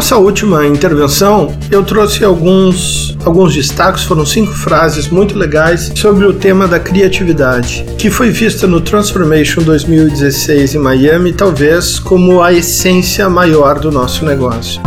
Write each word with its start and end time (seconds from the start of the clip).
nossa 0.00 0.16
última 0.16 0.66
intervenção, 0.66 1.54
eu 1.70 1.84
trouxe 1.84 2.24
alguns, 2.24 3.14
alguns 3.22 3.54
destaques, 3.54 4.02
foram 4.02 4.24
cinco 4.24 4.50
frases 4.50 5.08
muito 5.08 5.38
legais 5.38 5.92
sobre 5.94 6.24
o 6.24 6.32
tema 6.32 6.66
da 6.66 6.80
criatividade, 6.80 7.84
que 7.98 8.08
foi 8.08 8.30
vista 8.30 8.66
no 8.66 8.80
Transformation 8.80 9.60
2016 9.60 10.74
em 10.74 10.78
Miami, 10.78 11.34
talvez 11.34 11.98
como 11.98 12.42
a 12.42 12.50
essência 12.50 13.28
maior 13.28 13.78
do 13.78 13.92
nosso 13.92 14.24
negócio. 14.24 14.80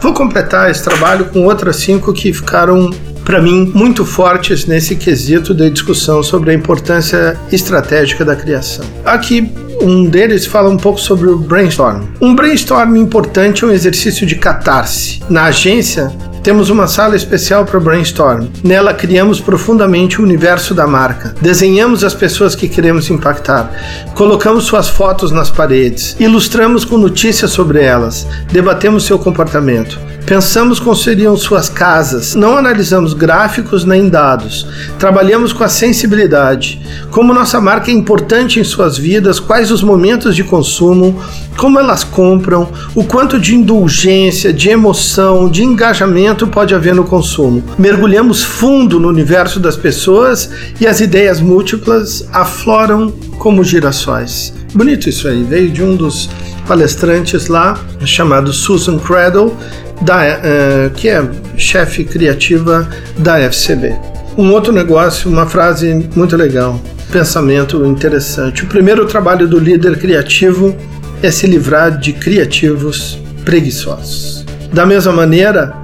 Vou 0.00 0.14
completar 0.14 0.70
esse 0.70 0.84
trabalho 0.84 1.24
com 1.24 1.44
outras 1.46 1.74
cinco 1.74 2.12
que 2.12 2.32
ficaram 2.32 2.88
para 3.24 3.42
mim, 3.42 3.72
muito 3.74 4.04
fortes 4.04 4.64
nesse 4.64 4.94
quesito 4.94 5.52
de 5.52 5.68
discussão 5.70 6.22
sobre 6.22 6.52
a 6.52 6.54
importância 6.54 7.36
estratégica 7.50 8.24
da 8.24 8.36
criação. 8.36 8.84
Aqui, 9.04 9.52
um 9.80 10.04
deles 10.04 10.46
fala 10.46 10.68
um 10.68 10.76
pouco 10.76 11.00
sobre 11.00 11.28
o 11.28 11.38
brainstorm. 11.38 12.04
Um 12.20 12.34
brainstorm 12.34 12.96
importante 12.96 13.64
é 13.64 13.66
um 13.66 13.72
exercício 13.72 14.26
de 14.26 14.36
catarse. 14.36 15.20
Na 15.28 15.44
agência, 15.44 16.12
temos 16.42 16.70
uma 16.70 16.86
sala 16.86 17.16
especial 17.16 17.64
para 17.64 17.78
o 17.78 17.80
brainstorm. 17.80 18.48
Nela 18.64 18.94
criamos 18.94 19.40
profundamente 19.40 20.20
o 20.20 20.24
universo 20.24 20.74
da 20.74 20.86
marca. 20.86 21.34
Desenhamos 21.40 22.02
as 22.02 22.14
pessoas 22.14 22.54
que 22.54 22.68
queremos 22.68 23.10
impactar. 23.10 23.70
Colocamos 24.14 24.64
suas 24.64 24.88
fotos 24.88 25.30
nas 25.30 25.50
paredes. 25.50 26.16
Ilustramos 26.18 26.84
com 26.84 26.96
notícias 26.96 27.50
sobre 27.50 27.82
elas. 27.82 28.26
Debatemos 28.50 29.04
seu 29.04 29.18
comportamento. 29.18 30.09
Pensamos 30.30 30.78
como 30.78 30.94
seriam 30.94 31.36
suas 31.36 31.68
casas, 31.68 32.36
não 32.36 32.56
analisamos 32.56 33.14
gráficos 33.14 33.84
nem 33.84 34.08
dados. 34.08 34.64
Trabalhamos 34.96 35.52
com 35.52 35.64
a 35.64 35.68
sensibilidade, 35.68 36.80
como 37.10 37.34
nossa 37.34 37.60
marca 37.60 37.90
é 37.90 37.94
importante 37.94 38.60
em 38.60 38.62
suas 38.62 38.96
vidas, 38.96 39.40
quais 39.40 39.72
os 39.72 39.82
momentos 39.82 40.36
de 40.36 40.44
consumo, 40.44 41.20
como 41.56 41.80
elas 41.80 42.04
compram, 42.04 42.68
o 42.94 43.02
quanto 43.02 43.40
de 43.40 43.56
indulgência, 43.56 44.52
de 44.52 44.68
emoção, 44.68 45.48
de 45.48 45.64
engajamento 45.64 46.46
pode 46.46 46.76
haver 46.76 46.94
no 46.94 47.02
consumo. 47.02 47.64
Mergulhamos 47.76 48.44
fundo 48.44 49.00
no 49.00 49.08
universo 49.08 49.58
das 49.58 49.76
pessoas 49.76 50.48
e 50.80 50.86
as 50.86 51.00
ideias 51.00 51.40
múltiplas 51.40 52.24
afloram 52.32 53.10
como 53.36 53.64
girassóis. 53.64 54.54
Bonito 54.72 55.08
isso 55.08 55.26
aí, 55.26 55.42
veio 55.42 55.70
de 55.70 55.82
um 55.82 55.96
dos 55.96 56.30
palestrantes 56.66 57.48
lá, 57.48 57.78
chamado 58.04 58.52
Susan 58.52 58.98
Cradle, 58.98 59.56
da, 60.02 60.20
uh, 60.22 60.90
que 60.94 61.08
é 61.08 61.28
chefe 61.56 62.04
criativa 62.04 62.88
da 63.18 63.38
FCB. 63.40 63.94
Um 64.36 64.52
outro 64.52 64.72
negócio, 64.72 65.30
uma 65.30 65.46
frase 65.46 66.08
muito 66.14 66.36
legal, 66.36 66.80
pensamento 67.12 67.84
interessante. 67.84 68.64
O 68.64 68.66
primeiro 68.66 69.06
trabalho 69.06 69.46
do 69.46 69.58
líder 69.58 69.98
criativo 69.98 70.74
é 71.22 71.30
se 71.30 71.46
livrar 71.46 71.98
de 71.98 72.12
criativos 72.12 73.18
preguiçosos. 73.44 74.44
Da 74.72 74.86
mesma 74.86 75.12
maneira, 75.12 75.74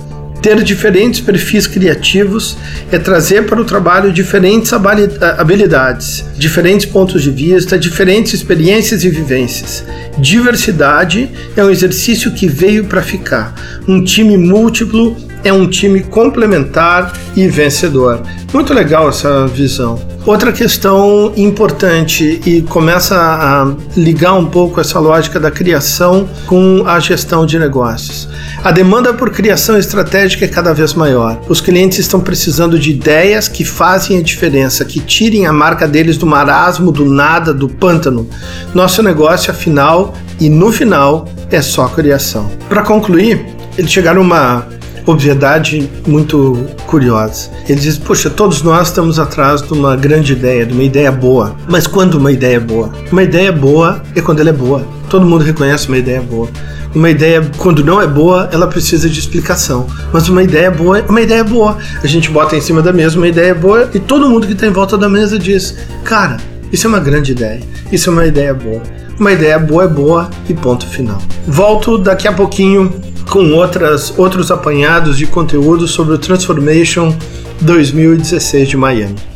ter 0.46 0.62
diferentes 0.62 1.18
perfis 1.18 1.66
criativos 1.66 2.56
é 2.92 3.00
trazer 3.00 3.46
para 3.46 3.60
o 3.60 3.64
trabalho 3.64 4.12
diferentes 4.12 4.72
habilidades, 4.72 6.24
diferentes 6.38 6.86
pontos 6.86 7.24
de 7.24 7.32
vista, 7.32 7.76
diferentes 7.76 8.32
experiências 8.32 9.02
e 9.02 9.10
vivências. 9.10 9.84
Diversidade 10.18 11.28
é 11.56 11.64
um 11.64 11.68
exercício 11.68 12.30
que 12.30 12.46
veio 12.46 12.84
para 12.84 13.02
ficar. 13.02 13.56
Um 13.88 14.04
time 14.04 14.36
múltiplo 14.36 15.16
é 15.46 15.52
um 15.52 15.66
time 15.66 16.00
complementar 16.00 17.12
e 17.36 17.46
vencedor. 17.46 18.20
Muito 18.52 18.74
legal 18.74 19.08
essa 19.08 19.46
visão. 19.46 20.00
Outra 20.26 20.52
questão 20.52 21.32
importante 21.36 22.40
e 22.44 22.62
começa 22.62 23.16
a 23.16 23.72
ligar 23.96 24.34
um 24.34 24.46
pouco 24.46 24.80
essa 24.80 24.98
lógica 24.98 25.38
da 25.38 25.52
criação 25.52 26.28
com 26.46 26.82
a 26.84 26.98
gestão 26.98 27.46
de 27.46 27.60
negócios. 27.60 28.28
A 28.64 28.72
demanda 28.72 29.14
por 29.14 29.30
criação 29.30 29.78
estratégica 29.78 30.44
é 30.44 30.48
cada 30.48 30.74
vez 30.74 30.94
maior. 30.94 31.40
Os 31.48 31.60
clientes 31.60 31.98
estão 31.98 32.20
precisando 32.20 32.76
de 32.76 32.90
ideias 32.90 33.46
que 33.46 33.64
fazem 33.64 34.18
a 34.18 34.22
diferença, 34.22 34.84
que 34.84 34.98
tirem 34.98 35.46
a 35.46 35.52
marca 35.52 35.86
deles 35.86 36.16
do 36.16 36.26
marasmo, 36.26 36.90
do 36.90 37.04
nada, 37.04 37.54
do 37.54 37.68
pântano. 37.68 38.28
Nosso 38.74 39.00
negócio, 39.00 39.52
afinal, 39.52 40.12
e 40.40 40.48
no 40.48 40.72
final, 40.72 41.28
é 41.52 41.62
só 41.62 41.86
criação. 41.86 42.50
Para 42.68 42.82
concluir, 42.82 43.46
eles 43.78 43.92
chegaram 43.92 44.22
a 44.22 44.24
uma 44.24 44.75
obviedade 45.06 45.88
muito 46.06 46.66
curiosa. 46.86 47.50
Ele 47.68 47.80
diz: 47.80 47.96
Poxa, 47.96 48.28
todos 48.28 48.62
nós 48.62 48.88
estamos 48.88 49.18
atrás 49.18 49.62
de 49.62 49.72
uma 49.72 49.96
grande 49.96 50.32
ideia, 50.32 50.66
de 50.66 50.74
uma 50.74 50.82
ideia 50.82 51.10
boa. 51.12 51.56
Mas 51.68 51.86
quando 51.86 52.16
uma 52.16 52.32
ideia 52.32 52.56
é 52.56 52.60
boa? 52.60 52.90
Uma 53.10 53.22
ideia 53.22 53.52
boa 53.52 54.02
é 54.14 54.20
quando 54.20 54.40
ela 54.40 54.50
é 54.50 54.52
boa. 54.52 54.86
Todo 55.08 55.24
mundo 55.24 55.44
reconhece 55.44 55.88
uma 55.88 55.96
ideia 55.96 56.20
boa. 56.20 56.48
Uma 56.94 57.10
ideia, 57.10 57.48
quando 57.58 57.84
não 57.84 58.00
é 58.00 58.06
boa, 58.06 58.48
ela 58.50 58.66
precisa 58.66 59.08
de 59.08 59.20
explicação. 59.20 59.86
Mas 60.12 60.28
uma 60.28 60.42
ideia 60.42 60.70
boa 60.70 60.98
é 60.98 61.02
uma 61.02 61.20
ideia 61.20 61.44
boa. 61.44 61.76
A 62.02 62.06
gente 62.06 62.30
bota 62.30 62.56
em 62.56 62.60
cima 62.60 62.80
da 62.80 62.92
mesa 62.92 63.18
uma 63.18 63.28
ideia 63.28 63.54
boa 63.54 63.90
e 63.92 64.00
todo 64.00 64.28
mundo 64.28 64.46
que 64.46 64.54
está 64.54 64.66
em 64.66 64.72
volta 64.72 64.96
da 64.96 65.08
mesa 65.08 65.38
diz: 65.38 65.76
Cara, 66.04 66.38
isso 66.72 66.86
é 66.86 66.88
uma 66.88 67.00
grande 67.00 67.32
ideia. 67.32 67.60
Isso 67.92 68.10
é 68.10 68.12
uma 68.12 68.26
ideia 68.26 68.54
boa. 68.54 68.82
Uma 69.18 69.32
ideia 69.32 69.58
boa 69.58 69.84
é 69.84 69.88
boa 69.88 70.30
e 70.48 70.54
ponto 70.54 70.86
final. 70.86 71.20
Volto 71.46 71.96
daqui 71.96 72.28
a 72.28 72.32
pouquinho 72.32 72.92
com 73.36 73.52
outras, 73.52 74.14
outros 74.16 74.50
apanhados 74.50 75.18
de 75.18 75.26
conteúdo 75.26 75.86
sobre 75.86 76.14
o 76.14 76.18
Transformation 76.18 77.14
2016 77.60 78.66
de 78.66 78.78
Miami. 78.78 79.35